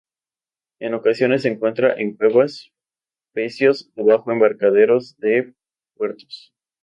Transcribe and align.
En 0.79 0.95
ocasiones 0.95 1.43
se 1.43 1.49
encuentra 1.49 1.93
en 1.93 2.15
cuevas, 2.17 2.71
pecios 3.35 3.91
o 3.95 4.03
bajo 4.03 4.31
embarcaderos 4.31 5.15
de 5.17 5.53
puertos. 5.95 6.55